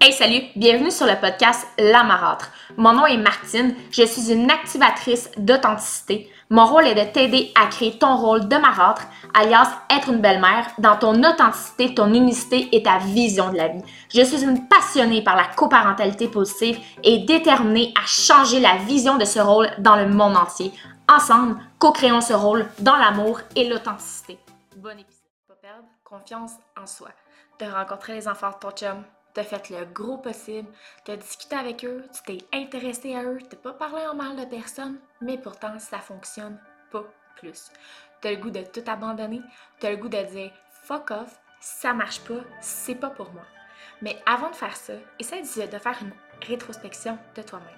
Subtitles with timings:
[0.00, 2.52] Hey salut, bienvenue sur le podcast La Marâtre.
[2.76, 6.30] Mon nom est Martine, je suis une activatrice d'authenticité.
[6.50, 9.02] Mon rôle est de t'aider à créer ton rôle de marâtre,
[9.34, 13.82] alias être une belle-mère, dans ton authenticité, ton unicité et ta vision de la vie.
[14.14, 19.24] Je suis une passionnée par la coparentalité positive et déterminée à changer la vision de
[19.24, 20.72] ce rôle dans le monde entier.
[21.08, 24.38] Ensemble, co-créons ce rôle dans l'amour et l'authenticité.
[24.76, 25.24] Bon épisode.
[25.48, 27.08] Pas perdre confiance en soi.
[27.58, 29.02] De rencontrer les enfants de ton chum
[29.42, 30.68] tu fait le gros possible,
[31.04, 34.36] tu as discuté avec eux, tu t'es intéressé à eux, tu pas parlé en mal
[34.36, 36.58] de personne, mais pourtant ça fonctionne
[36.90, 37.04] pas
[37.36, 37.70] plus.
[38.20, 39.42] Tu as le goût de tout abandonner,
[39.80, 43.44] tu as le goût de dire fuck off, ça marche pas, c'est pas pour moi.
[44.02, 46.12] Mais avant de faire ça, essaie de faire une
[46.46, 47.68] rétrospection de toi-même.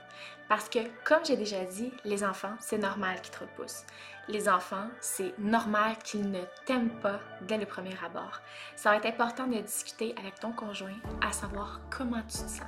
[0.48, 3.86] Parce que, comme j'ai déjà dit, les enfants, c'est normal qu'ils te repoussent.
[4.26, 8.40] Les enfants, c'est normal qu'ils ne t'aiment pas dès le premier abord.
[8.74, 12.62] Ça va être important de discuter avec ton conjoint à savoir comment tu te sens.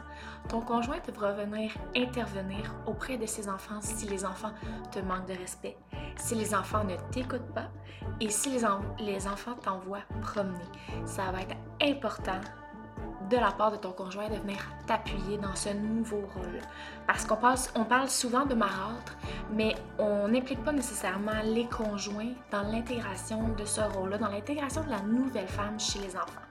[0.49, 4.55] Ton conjoint devra venir intervenir auprès de ses enfants si les enfants
[4.93, 5.77] te manquent de respect,
[6.17, 7.69] si les enfants ne t'écoutent pas
[8.21, 8.65] et si les,
[9.01, 10.65] les enfants t'envoient promener.
[11.05, 12.41] Ça va être important
[13.33, 16.61] de la part de ton conjoint de venir t'appuyer dans ce nouveau rôle.
[17.07, 19.17] Parce qu'on parle, souvent de marâtre,
[19.51, 24.91] mais on n'implique pas nécessairement les conjoints dans l'intégration de ce rôle-là, dans l'intégration de
[24.91, 26.43] la nouvelle femme chez les enfants.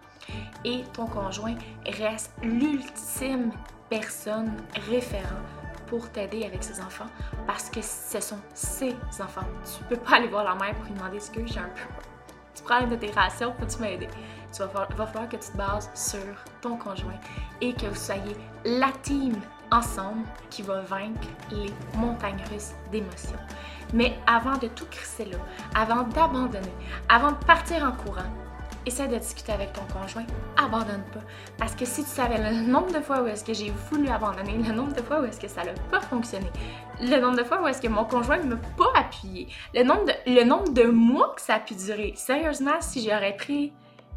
[0.66, 3.52] Et ton conjoint reste l'ultime
[3.90, 4.52] personne
[4.90, 5.44] référent
[5.86, 7.09] pour t'aider avec ses enfants
[7.46, 9.46] parce que ce sont ses enfants.
[9.66, 11.82] Tu peux pas aller voir la mère pour lui demander ce que j'ai un peu.
[12.56, 14.08] Tu prends peux-tu m'aider?
[14.52, 16.20] Tu vas, va falloir que tu te bases sur
[16.62, 17.20] ton conjoint
[17.62, 18.36] et que vous soyez
[18.66, 19.34] la team
[19.72, 23.40] ensemble qui va vaincre les montagnes russes d'émotions.
[23.94, 25.38] Mais avant de tout crisser là,
[25.76, 26.74] avant d'abandonner,
[27.10, 28.30] avant de partir en courant,
[28.86, 30.26] essaie de discuter avec ton conjoint,
[30.58, 31.20] abandonne pas.
[31.58, 34.54] Parce que si tu savais le nombre de fois où est-ce que j'ai voulu abandonner,
[34.54, 36.48] le nombre de fois où est-ce que ça n'a pas fonctionné,
[37.00, 40.06] le nombre de fois où est-ce que mon conjoint ne m'a pas appuyé, le nombre,
[40.06, 43.74] de, le nombre de mois que ça a pu durer, sérieusement, si j'aurais pris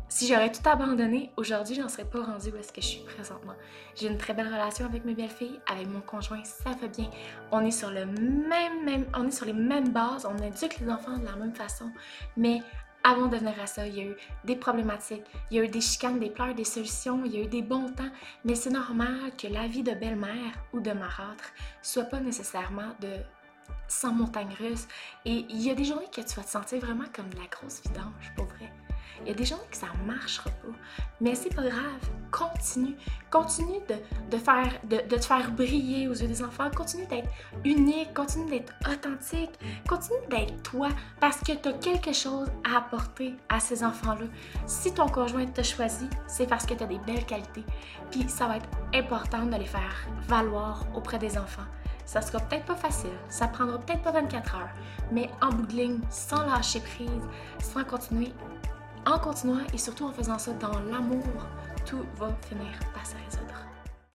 [0.08, 3.54] si j'aurais tout abandonné, aujourd'hui, j'en serais pas rendue où est-ce que je suis présentement.
[3.96, 7.10] J'ai une très belle relation avec mes belles-filles, avec mon conjoint, ça va bien.
[7.50, 11.36] On est sur on est sur les mêmes bases, on éduque les enfants de la
[11.36, 11.90] même façon.
[12.36, 12.62] Mais
[13.02, 15.68] avant de venir à ça, il y a eu des problématiques, il y a eu
[15.68, 18.10] des chicanes, des pleurs, des solutions, il y a eu des bons temps,
[18.44, 23.10] mais c'est normal que la vie de belle-mère ou de marâtre soit pas nécessairement de
[23.88, 24.86] sans montagne russe.
[25.24, 27.46] Et il y a des journées que tu vas te sentir vraiment comme de la
[27.46, 28.72] grosse vidange, pour vrai.
[29.22, 30.76] Il y a des gens que ça marchera pas.
[31.20, 32.10] Mais c'est pas grave.
[32.30, 32.96] Continue.
[33.30, 33.80] Continue
[34.30, 36.70] de, faire, de, de, te faire briller aux yeux des enfants.
[36.70, 37.28] Continue d'être
[37.64, 38.12] unique.
[38.12, 39.52] Continue d'être authentique.
[39.88, 40.88] Continue d'être toi
[41.20, 44.26] parce que tu as quelque chose à apporter à ces enfants-là.
[44.66, 47.64] Si ton conjoint t'a choisi, c'est parce que tu as des belles qualités.
[48.10, 51.66] Puis ça va être important de les faire valoir auprès des enfants.
[52.06, 54.68] Ça sera peut-être pas facile, ça prendra peut-être pas 24 heures,
[55.10, 55.66] mais en bout
[56.10, 57.08] sans lâcher prise,
[57.60, 58.32] sans continuer
[59.06, 61.46] en continuant et surtout en faisant ça dans l'amour,
[61.84, 63.73] tout va finir par se résoudre.